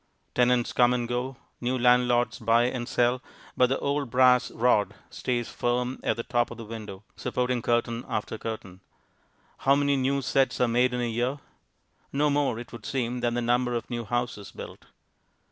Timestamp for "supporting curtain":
7.15-8.03